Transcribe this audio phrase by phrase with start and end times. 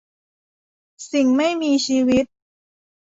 [1.11, 2.25] สิ่งไม่มีชีวิต